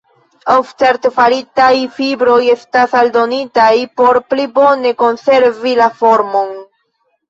Ofte 0.53 0.87
artefaritaj 0.91 1.69
fibroj 1.99 2.39
estas 2.55 2.97
aldonitaj 3.03 3.71
por 4.03 4.23
pli 4.33 4.51
bone 4.59 4.99
konservi 5.07 5.81
la 5.85 5.95
formon. 6.05 6.57